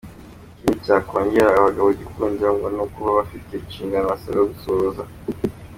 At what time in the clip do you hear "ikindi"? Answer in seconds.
0.51-0.83